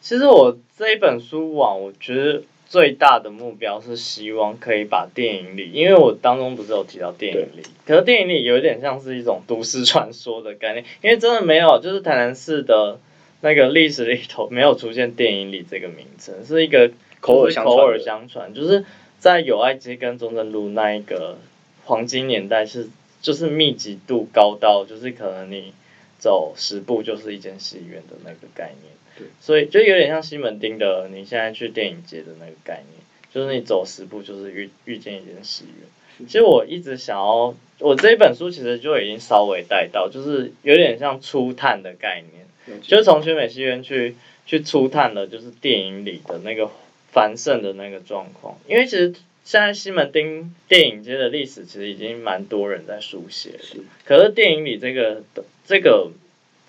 [0.00, 13.00] 其实我这一本书网，我觉得最大的目标是希望可以把电影里，因为我当中不是有提到电影里，可是电影里有点像是一种都市传说的概念，因为真的没有，就是台南市的
[13.40, 18.84] 那个历史里头没有出现电影里这个名称，是一个口耳口耳相传，就是
[19.18, 21.38] 在友爱街跟中正路那一个
[21.84, 22.88] 黄金年代是。
[23.20, 25.72] 就是密集度高到，就是可能你
[26.18, 28.92] 走十步就是一间戏院的那个概念。
[29.16, 33.02] 对，所以就有点像西门町的，你现在去电影节的那个概念，
[33.32, 36.26] 就是你走十步就是遇遇见一间戏院。
[36.26, 46.70] 其实我一直想要，我这一本书其实就已经稍微带到，就是有点像初探的概念，就是从全美戏院去去初探的，就是电影里的那个
[47.12, 49.14] 繁盛的那个状况，因为其实。
[49.48, 55.22] 现在西门町电影街的历史其实已经蛮多人在书写了，可是电影里这个
[55.64, 56.10] 这个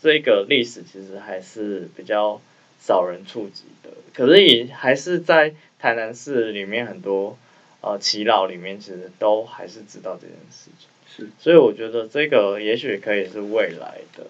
[0.02, 2.40] 这个历史其实还是比较
[2.80, 3.90] 少人触及的。
[4.14, 7.38] 可是也还是在台南市里面很多
[7.82, 10.88] 呃耆老里面，其实都还是知道这件事情。
[11.14, 14.26] 是，所以我觉得这个也许可以是未来的。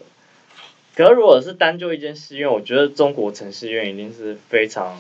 [0.95, 4.99] 可是如果是单就一间戏院，我觉得中国城戏院一定是非常。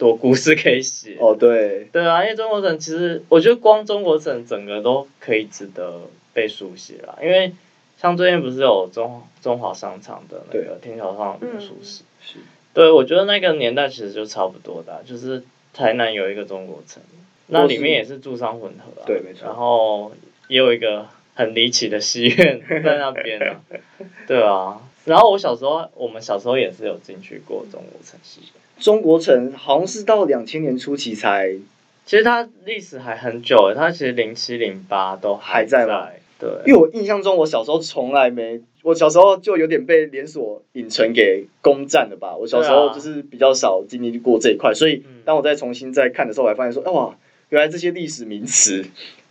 [0.00, 1.18] 多故事可以写。
[1.20, 6.00] 哦，对，对啊，因为中国城其实我觉得光中国城整个都可以值得
[6.32, 7.52] 被书写啦，因为
[8.00, 12.38] 像最近不是有中中华商场的那个天桥上的书史，是，
[12.72, 15.42] 对，我觉得那个年代其实就差不多的，就是
[15.74, 17.02] 台南有一个中国城，
[17.48, 20.12] 那里面也是住商混合啊，对，没错，然后
[20.48, 23.60] 也有一个很离奇的戏院 在那边啊，
[24.26, 28.50] 对啊，然后我小时候我们小时候也是有进去过中国城戏院。
[28.80, 31.52] 中国城好像是到两千年初期才，
[32.06, 35.86] 其实它历史还很久诶，它其实零七零八都还在。
[36.38, 42.34] 对，因为我印象中我小时候从来没，我小时候就有点被连锁影城给攻占了吧。
[42.34, 47.14] 我小时候就是比较少经历过这一块，所以当我再重新再看的时候，我才发现说，哇，
[47.50, 48.82] 原来这些历史名词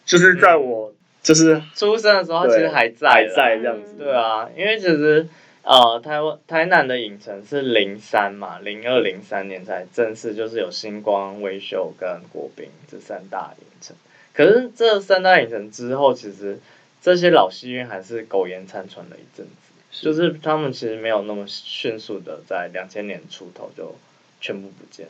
[0.06, 3.96] 就是在我就是出生的时候其实还在，还在这样子。
[3.98, 5.28] 对啊，因为其实。
[5.62, 13.96] 呃，台湾台南的影城是零三嘛，零二零三年才正式就是有星光、微秀跟国宾这三大影城。
[14.34, 16.60] 可是这三大影城之后，其实
[17.02, 23.96] 这些老戏院还是苟延残喘了一阵子，就是他们其实没有那么迅速的在两千年出头就
[24.42, 25.08] 全部不见。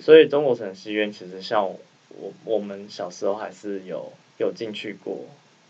[0.00, 1.78] 所以中国城戏院其实像我
[2.44, 5.24] 我们小时候还是有有进去过，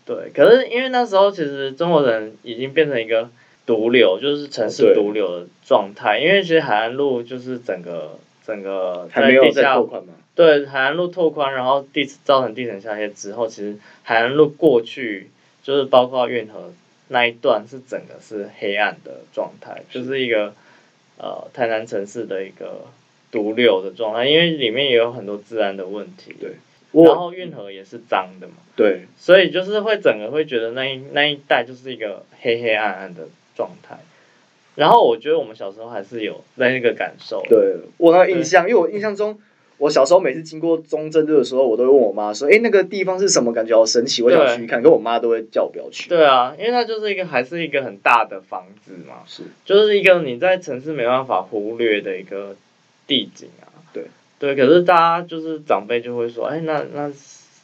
[0.05, 0.31] 对。
[0.33, 3.29] 可是因为那时候其实中国城已经变成一个
[3.65, 6.19] 毒瘤，就是城市毒瘤的状态。
[6.19, 10.13] 因为其实海岸路就是整个整个在地下拓宽吗？
[10.35, 15.29] 对，海岸路拓宽，然后地造成地层下陷之后，其实海岸路过去
[15.63, 16.73] 就是包括运河
[17.07, 20.53] 那一段是整个是黑暗的状态，就是一个
[21.17, 22.85] 呃台南城市的一个
[23.31, 26.35] 毒瘤的状态，因为里面也有很多治安的问题。
[26.39, 26.51] 对，
[27.03, 28.55] 然后运河也是脏的嘛。
[28.75, 29.05] 对。
[29.17, 33.97] 所以就是会整个会觉得那一那一带就是一个黑黑暗暗的状态。
[34.75, 37.41] 然后我觉得我们小时候还是有那个感受。
[37.47, 39.39] 对，我那印象，因为我印象中。
[39.77, 43.51] 我小时候每次经过中正路的时候，我都会问我妈说：“哎，那个地方是什么？
[43.51, 46.07] 感觉好神奇，我想去看。”可我妈都会叫我不要去。
[46.07, 52.55] 对啊，因为它就是一个还是一个很大的房子嘛，是，就是一个你在城市没办法忽略的一个
[53.05, 53.67] 地景啊。
[53.91, 54.05] 对，
[54.39, 57.11] 对，可是大家就是长辈就会说：“哎，那那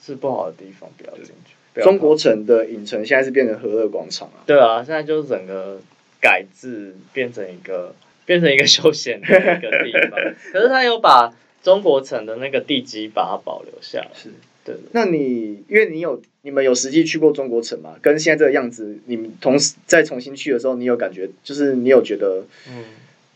[0.04, 4.44] 是不好的地方，不要进去。”中国城的影城现在是变成和乐广场啊。
[4.46, 5.80] 对啊，现在就是整个
[6.20, 7.94] 改制变成一个
[8.26, 10.20] 变成一个休闲的一个地方，
[10.52, 11.34] 可是他有把。
[11.64, 14.32] 中国城的那个地基把它保留下来，是
[14.66, 14.76] 对。
[14.94, 17.94] 那你因为你有你们有实际去过中国城嘛？
[18.02, 22.84] 跟现在这个样子，你们同时再重新去的时候，你有感觉，就是你有觉得，嗯，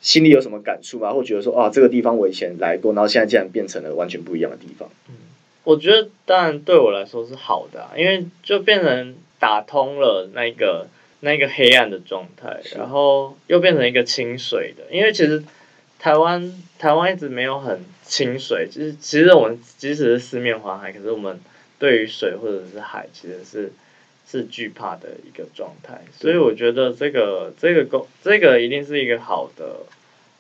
[0.02, 1.14] 心里有什么感触吗？
[1.14, 4.90] 或觉得说，啊，这个地方我以前来过，然后现在竟然变成了完全不一样的地方。
[5.08, 5.14] 嗯，
[5.66, 10.88] 我觉得当然对我来说是好的，因为就变成打通了那个
[11.20, 15.44] 那个黑暗的状态，然后又变成一个清水的，因为其实。
[15.98, 21.40] 台湾台湾一直没有很清水，就是其实我们即使是四面环海，可是我们
[21.80, 23.74] 对于水或者是海，其实是
[24.28, 26.04] 是惧怕的一个状态。
[26.14, 29.78] 所以我觉得这个这个公这个一定是一个好的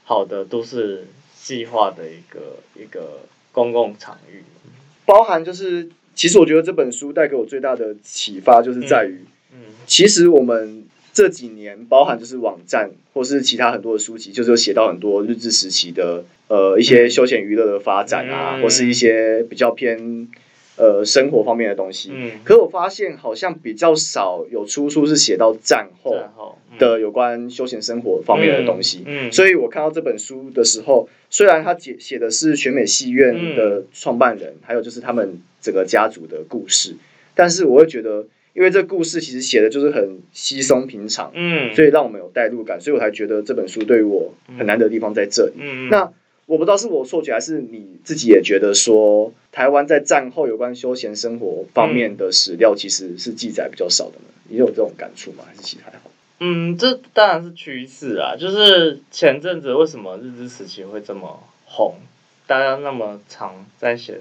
[0.03, 4.43] 好的都市计划的一个一个公共场域。
[5.05, 9.19] 包含就是，其实我觉得这本书带给我最大的启发，就是在于，
[9.53, 10.83] 嗯，其实我们。
[11.15, 20.27] 这几年，包含就是网站或是其他很多的书籍，就是有写到很多日治时期的呃一些休闲娱乐的发展啊，或是一些比较偏
[20.75, 22.11] 呃生活方面的东西。
[22.13, 22.31] 嗯。
[22.43, 29.03] 可我发现好像比较少有出书是写到战后的有关休闲生活方面的东西。
[29.05, 29.31] 嗯。
[29.31, 36.95] 所以我看到这本书的时候，虽然他写写的是选美戏院的创办人，还有就是他们整个家族的故事，
[37.33, 38.25] 但是我会觉得。
[38.55, 45.55] 因为这故事其实写的就是很稀松平常，嗯，所以让我们有代入感，所以我才觉得这本书对于我很难得的地方在这里。
[45.59, 46.09] 嗯那
[46.45, 54.29] 我不知道是我错觉，还是你自己也觉得说，台湾在战后有关休闲生活方面的史料其实是记载比较少的呢？
[54.47, 55.43] 你有这种感触吗？
[55.45, 55.91] 还是其他？
[56.39, 58.35] 嗯，这当然是趋势啊。
[58.35, 61.95] 就是前阵子为什么日治时期会这么红，
[62.47, 64.19] 大家那么常在写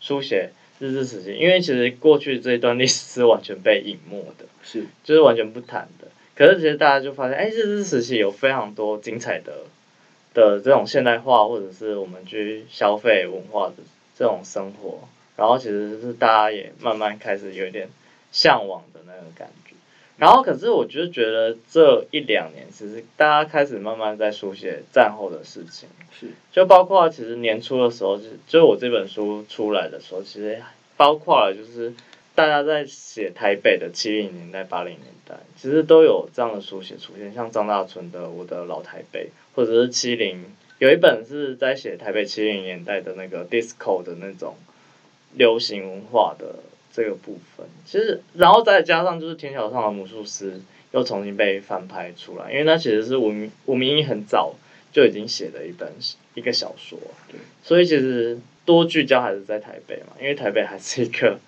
[0.00, 0.50] 书写。
[0.78, 6.06] 日治时期，因为其实过去这一段历史是完全被隐没的，是就是完全不谈的。
[6.34, 9.60] 可是其实大家就发现，哎，日治时期有非常多精彩的
[10.34, 13.76] 的这种现代化，或者是我们去消费文化的
[14.14, 17.88] 这种生活，然后其实是大家也慢慢开始有点
[18.30, 19.65] 向往的那个感觉。
[20.18, 30.62] 然后，可是我就觉得这一两年，其实大家开始慢慢在书写战后的事情，是就包括其实年初的时候，就就我这本书出来的时候，其实
[30.96, 31.92] 包括了就是
[32.34, 40.42] 大家在写台北的七零年代、八零年代，其实都有这样的书写出现，像张大春的《我的老台北》，或者是七零
[40.78, 44.56] 有一本是在写台北七零年代的那个 disco 的那种
[45.34, 46.54] 流行文化的。
[46.96, 50.52] 这个部分，其实，然后再加上就是《天桥上的魔术师》
[50.92, 53.34] 又重新被翻拍出来，因为那其实是吴
[53.66, 54.54] 吴明义很早
[54.92, 55.92] 就已经写的一本
[56.32, 56.98] 一个小说，
[57.30, 61.38] 对，所以其实多聚焦还是在台北嘛，因为台北还是一个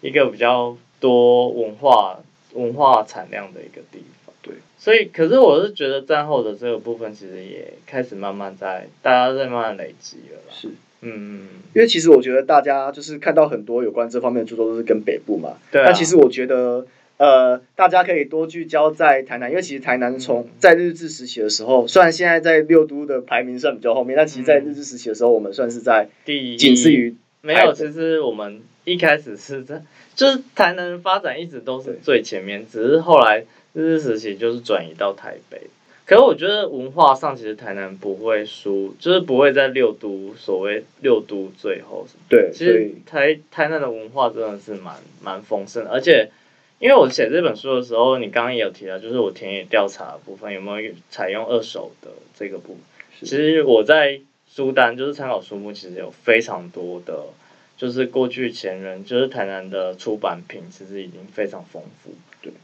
[0.00, 2.18] 一个比较多文化
[2.54, 10.70] 文化产量的一个地方，对，所以可是我是觉得战后的这个部分其实也开始慢慢在大家在慢慢累积了，是。
[11.04, 11.40] 嗯，
[11.74, 15.58] 因为其实我觉得大家就是看到很多有关这方面的著作都是跟北部嘛。
[15.70, 15.82] 对。
[15.84, 16.86] 那其实我觉得，
[17.18, 27.72] 呃，大家可以多聚焦在台南，因为其实台南从在日治时期的时候，虽然现在在六都的排名算比较后面，但其实在日治时期的时候，我们算是在第仅次于没有。
[27.74, 29.82] 其实我们一开始是在，
[30.14, 33.44] 就是台南发展一直都是最前面，只是后来
[33.74, 35.60] 日治时期就是转移到台北。
[36.06, 42.06] 可是我觉得文化上，其实台南不会输，就是不会在六都所谓六都最后。
[42.28, 46.30] 对，其实台台南的文化真的是蛮蛮丰盛，而且
[46.78, 52.82] 因为我写这本书的时候，你刚刚也有提到，就是我田野调查部分有没有采用二手的这个部分。
[53.20, 57.24] 其实我在书单，就是参考书目，其实有非常多的，
[57.78, 62.10] 就是过去前人，就是台南的出版品，其实已经非常丰富。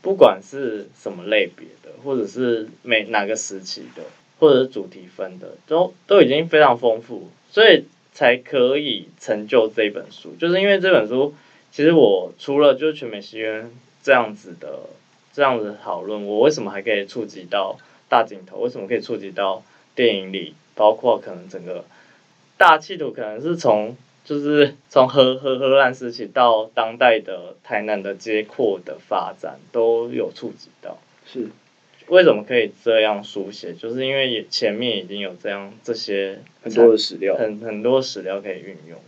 [0.02, 4.02] 不管是什么类别的，或者是每哪个时期的，
[4.38, 10.34] 或者是主题分的，都都已经非常丰富，所以才可以成就这本书。
[10.38, 11.34] 就是因为这本书，
[11.70, 13.70] 其实我除了就是全美戏院
[14.02, 14.80] 这样子的
[15.32, 17.78] 这样子讨论，我为什么还可以触及到
[18.08, 18.58] 大镜头？
[18.58, 19.62] 为什么可以触及到
[19.94, 20.54] 电影里？
[20.76, 21.84] 包括可能整个
[22.56, 23.94] 大气图，可能是从
[24.24, 30.98] 就是从荷荷荷兰时期到当代的台南的街廓的发展都有触及到。
[31.26, 31.48] 是，
[32.08, 33.72] 为什么可以这样书写？
[33.72, 38.98] 就是因为前面已经有这样这些很多的史料，很很多史料可以运用。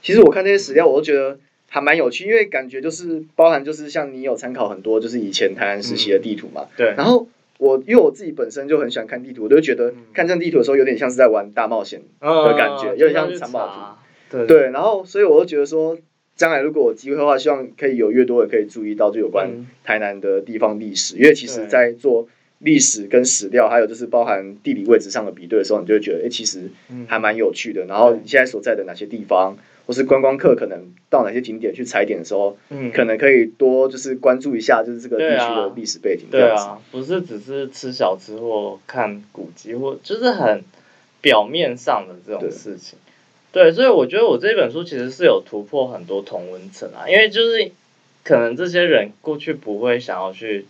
[0.00, 1.38] 其实我看这些史料，我都觉得
[1.68, 6.66] 还蛮有趣，因为感觉就是包含就是像你有参考很多就是以前台南时期的地图嘛。
[6.76, 6.94] 对。
[6.96, 7.26] 然后。
[7.58, 14.01] 我因为我自己本身就很喜欢看地图，我就觉得看这张地图的时候有点像是在玩大冒险的感觉，有点像藏宝图。
[14.46, 15.96] 对，然后所以我就觉得说，
[16.36, 22.28] 将来如果有机会的话，希望可以有越多的可以注意到就有关台南的地方历史，因为其实在做
[22.58, 26.70] 历史跟史料，还有就是包含地理位置上的比对的时候，你就会觉得，哎，其实
[27.06, 27.84] 还蛮有趣的。
[27.86, 29.56] 然后你现在所在的哪些地方？
[29.84, 36.26] 或是观光客可能到哪些景点去踩点的时候，嗯，可能可以多就是关注一下，就是这个地区的历史背景。
[36.30, 40.62] 对啊，不是只是吃小吃或看古迹，或就是很
[41.20, 42.96] 表面上的这种事情。
[43.52, 47.70] 对，所以我觉得我这本书其实是有突破很多同温层啊，因为就是
[48.24, 50.66] 可能这些人过去不会想要去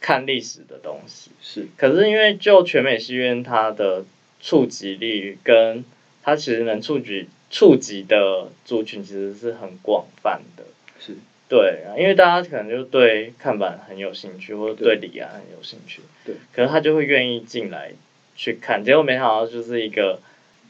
[0.00, 1.66] 看历史的东西，是。
[1.76, 4.04] 可是因为就全美戏院它的
[4.40, 5.84] 触及力跟
[6.22, 7.28] 它其实能触及。
[7.50, 10.64] 触及的族群其实是很广泛的，
[10.98, 11.14] 是。
[11.48, 17.92] 对啊，因为大家可能就对看板很有兴趣，或者对李安很有兴趣，对，可能他就会愿意进来
[18.34, 20.18] 去看，结果没想到就是一个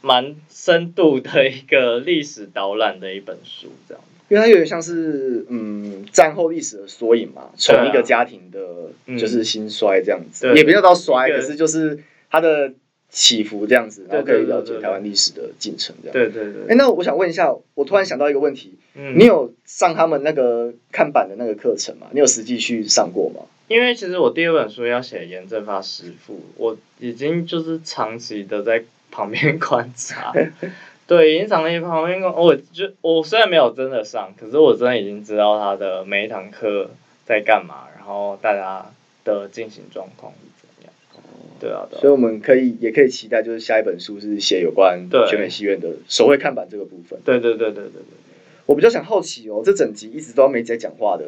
[0.04, 11.98] 蛮深度的一个历史导览的一本书，这样，因为它有点像是嗯战后历史的缩影嘛，从一个家庭的就是兴衰这样子，也不叫到衰，可是就是
[12.30, 12.74] 它的。
[13.10, 16.12] 起伏这样子，然后可以了解台湾历史的进程这样。
[16.12, 16.62] 对对对。
[16.68, 18.74] 哎，那我想问一下，我突然想到一个问题，
[19.14, 22.08] 你有上他们那个看板的那个课程吗？
[22.10, 23.42] 你有实际去上过吗？
[23.68, 28.82] 因为其实我第二本书要写严正发师傅，我已经就是长期的在
[29.14, 30.32] 旁边观察。
[31.06, 36.90] 对，已经长期旁边观，我就我虽然没有真的上，可是我真的已经知道他的每一堂课
[37.24, 38.90] 在干嘛，然后大家
[39.22, 40.92] 的进行状况是怎样。
[41.60, 47.20] 对啊，所以我们可以也可以期待，就是下一本书是写有关全美戏院的手绘看板这个部分。
[47.24, 48.02] 对对对对对对。
[48.66, 51.26] 我比较想好奇哦，这整集一直都没在讲话的。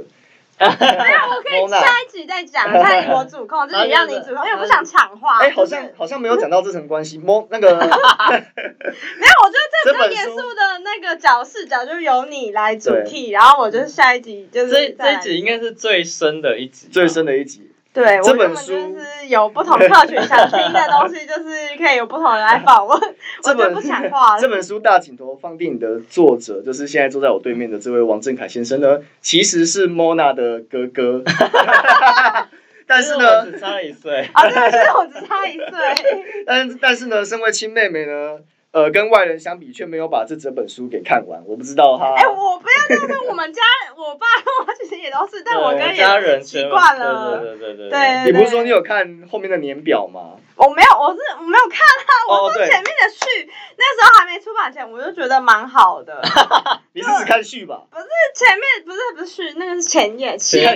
[0.60, 5.38] 没有，我可以下一集再讲， 看我主控，就是让你主控，因为我不想抢话。
[5.38, 7.18] 哎，好像好像没有讲到这层关系。
[7.18, 7.68] 摸那个。
[7.76, 17.70] 没有，我觉得这本严肃的那个角视角就由你来主题，然后我就是下一集就是这这一集应该是最深的一集，最深的一集。
[17.96, 23.00] 对，这本书是有不同客群想听的东西， 就是可以有不同人来访问。
[23.42, 24.38] 这本不讲话。
[24.38, 31.22] 这本书大镜头放电影的作者，就是现在坐在我对面的这位王振凯先生呢，其实是 Mona 的哥哥。
[32.86, 34.28] 但是呢，只差一岁。
[34.34, 36.44] 啊，对，是我只差一岁。
[36.46, 38.38] 但但是呢，身为亲妹妹呢。
[38.72, 41.42] 呃，跟外人相比，却没有把这整本书给看完。
[41.46, 42.12] 我不知道他。
[42.14, 43.28] 哎，我不要这样说。
[43.28, 43.62] 我们家，
[43.96, 44.26] 我爸
[44.66, 47.40] 我其实也都是，但我跟家人习惯了。
[47.40, 48.24] 对对对对对。
[48.26, 50.36] 你不是说你有看后面的年表吗？
[50.56, 52.12] 我没有，我是我没有看啊。
[52.28, 56.20] 我说前面的序，那时候还没出版前，我就觉得蛮好的。
[56.92, 57.82] 你是只看序吧？
[57.90, 58.04] 不是
[58.34, 60.70] 前面，不是不是序，那个是前言，气气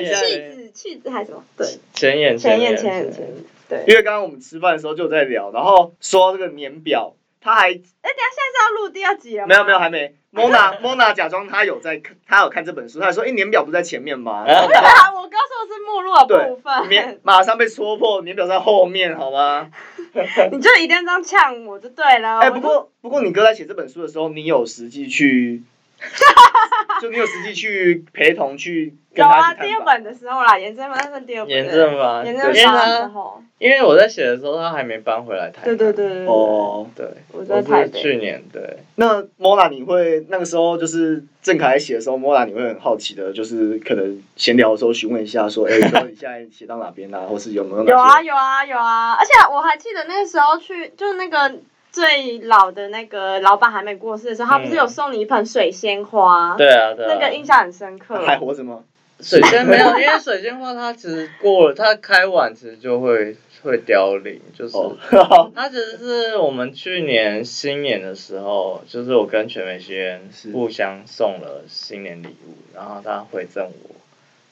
[0.55, 1.45] 子气子还是什么？
[1.57, 3.35] 对，前言前言前言前言。
[3.69, 3.85] 对。
[3.87, 7.15] 因为刚刚我们吃饭的时候就在聊，然后说这个年表。
[7.41, 9.49] 他还哎，等下现在是要录第二集了吗？
[9.49, 10.15] 没有没有，还没。
[10.33, 19.71] Mona Mona 假装他有在看，他有看这本书，他说：“哎，年表不在前面吗？”我刚说的是目录的部分，年马上被戳破，年表在后面，好吗？
[20.53, 22.39] 你就一定要这样呛我就对了。
[22.41, 25.63] 哎，不过不过，你哥在写这本书的时候，你有实际去。
[27.01, 31.55] 就你有实际去陪同去有啊，第二本的时候啦，严正那是第二本。
[31.55, 32.67] 严正吧，严正的时
[33.15, 33.43] 候。
[33.59, 35.65] 因为我在写的时候，他还没搬回来台。
[35.65, 36.27] 对对对对。
[36.27, 37.07] 哦，对。
[37.33, 38.01] 我在台北。
[38.01, 38.79] 去年对。
[38.97, 47.85] 那莫娜，你会那个时候就是郑凯写的时候，莫娜你会很好奇的，就是可能闲聊的时候询问一下，说，哎，说你现在写到哪边啊，或是有没有？
[47.85, 51.53] 有啊有啊有啊，而且我还记得那个时候去，就是那个。
[51.93, 56.55] 最老的那个老板还没过世的时候，他不是有送你一盆水仙花？
[56.57, 57.15] 对啊，对啊。
[57.15, 58.25] 那个印象很深刻。
[58.25, 58.85] 还活着吗？
[59.21, 64.75] 水仙没有，因为水仙花它其实过了，它开完其实就会会凋零，就是
[65.55, 73.97] 它其实是我们去年新年的时候，就是我跟全美学院互相送了新年礼物，然后他回赠我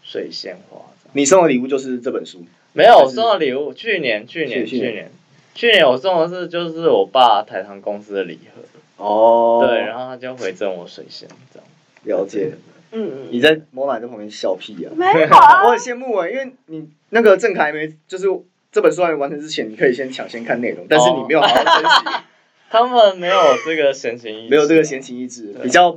[0.03, 0.83] 水仙花。
[1.15, 2.45] 你送的礼物就是这本书？
[2.75, 5.11] 没有，我送的礼物去年去年去年
[5.59, 8.63] 去年我送的是就是我爸台糖公司的礼盒。
[9.05, 9.67] 哦。
[9.67, 11.69] 对，然后他就回赠我水仙，这样。
[12.05, 12.53] 了解。
[12.93, 14.93] 嗯，你在某奶在旁边笑屁啊？
[14.95, 15.27] 没有，
[15.67, 18.29] 我很羡慕啊，因为你那个郑凯没，就是
[18.71, 22.23] 这本书还没完成之前，你可以先抢先看内容，但是你没有好好珍惜。
[22.71, 23.35] 他们没有
[23.67, 25.91] 这个闲情逸，没有这个闲情逸致，比较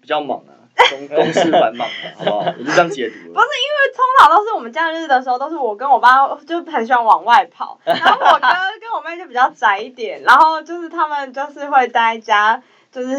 [0.00, 0.57] 比较忙啊，
[0.90, 2.38] 公公事繁忙，好不好？
[2.38, 3.32] 我就这样解读。
[3.32, 8.46] 不是因为通常都是我们假日的时候，都是我跟我爸就很喜欢往外跑，然后我哥
[8.80, 12.62] 跟我妹就比较宅一点，然后就是他们就是会待在家。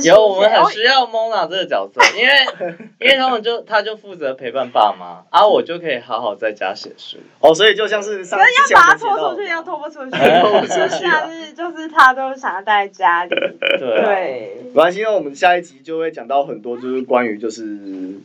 [0.03, 2.33] 有我们很需要 Mona 这个角色，因为
[2.99, 7.17] 因为他们就他就负责陪伴爸妈，啊我就可以好好在家写书。
[7.39, 11.05] 哦，所以就像是上要把他拖出去，要拖不出去，拖不出去。
[11.07, 13.29] 但是就是他都想要待在家里。
[13.79, 17.77] 对，没关系，因为我们下一集就会讲到很多，就是关于就是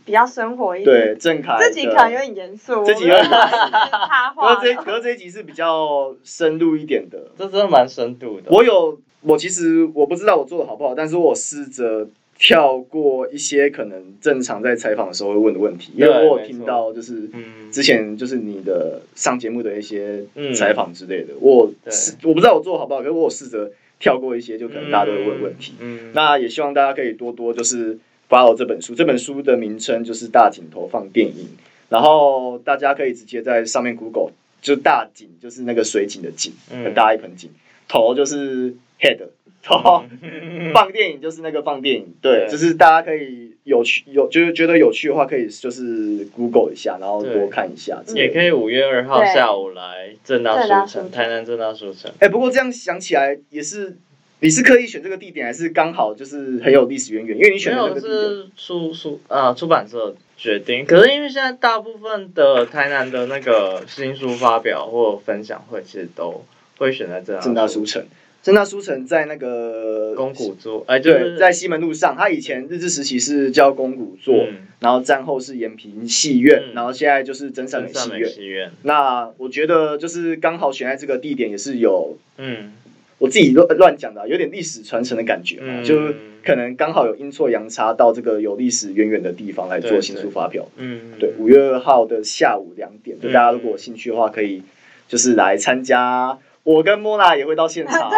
[0.05, 0.97] 比较生活一点。
[0.97, 4.55] 对，郑凯这集可能有点严肃，这集有点插话。
[4.57, 8.51] 可是这可是这一集是比较深入一点的，这真的蛮深度的。
[8.51, 8.99] 我有。
[9.25, 12.07] 我其实我不知道我做的好不好，但是我试着
[12.39, 17.31] 跳过一些可能正常在采访的时候会问的问题，因为我有听到就是
[17.73, 25.73] 之前就是你的上节目的一些采访之类的，我试我不知道我做的好不好，可是我有试着跳过一些，就可能大家都会问问题。
[26.13, 27.97] 那也希望大家可以多多就是
[28.29, 31.49] 发我这本书，这本书的名称就是大井头放电影，
[31.89, 37.49] 然后大家可以直接在上面 Google 就大井就是那个水井的井，很大一盆井，
[37.89, 38.75] 头就是。
[39.05, 39.21] Head，
[40.73, 48.03] 放电影就是那个放电影，对，就是大家可以有趣有就是觉得有趣的话，可以就是 Google 一下，然后多看一下。
[48.15, 52.11] 也可以五月二号下午来正大书城，台南正大书城。
[52.19, 53.97] 哎，不过这样想起来也是，
[54.41, 57.39] 你是刻意选这个地点，还是刚好就是很有历史渊源？
[57.39, 66.45] 因为你选的是出出啊出版社决定，可是因为现在大部分的台南的那个新书发表或分享会，其实都
[66.77, 68.05] 会选在正大书城。
[68.45, 72.15] 正大书城在那个公古座，哎，对，在西门路上。
[72.15, 74.47] 他以前日治时期是叫公古座，
[74.81, 77.91] 然后战后是延平戏院，然后现在就是真善美
[78.27, 78.71] 戏院。
[78.83, 82.75] 那我觉得就是刚好选在这个地点，也是有，嗯，
[83.17, 86.15] 我自己乱乱讲的，有点历史传承的感觉嘛，就是
[86.45, 90.69] 可能刚好有阴错阳差到这个有历史渊源的地方来做新书发表。
[90.77, 94.61] 嗯，对，五月二号的下午两点，就大家如果有兴趣的话，可以
[95.09, 96.39] 就是来参加。
[96.65, 98.11] 我跟莫娜也会到现场。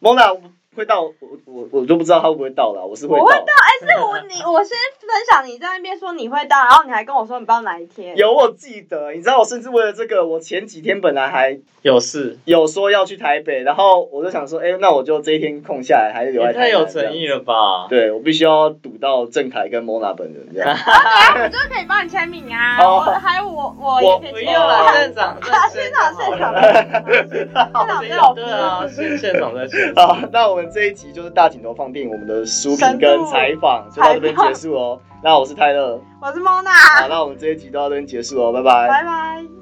[0.00, 0.32] 莫娜。
[0.74, 1.12] 会到我
[1.46, 3.24] 我我都不知道他会不会到了，我是会到。
[3.24, 8.16] 我会到，哎，是我你我先分享，你在那边说你会到，然后你还跟我说你不知道哪一天。
[8.16, 17.86] 有我记得，你知道我甚至为了这个，我前几天本来还有事，有说要去台北，然后我就想说，哎，那我就这一天空下来，还是留在台太有诚意了吧？
[17.90, 20.70] 对，我必须要堵到郑凯跟 Mona 本人这样。
[20.70, 22.76] 我就可以帮你签名啊，
[23.20, 24.54] 还有我我也可以签。
[24.54, 25.36] 现场
[25.72, 26.54] 现场现场
[27.30, 30.06] 现场现场对啊，现现场在现场。
[30.08, 30.72] 好，那我们。
[30.72, 35.00] 这一集就是大镜头放电影，我们的书评跟采访就到这边结束哦。
[35.22, 36.70] 那我是泰勒，我是莫娜。
[36.72, 39.61] 好，那我们这一集就到这边结束哦，拜拜，拜拜。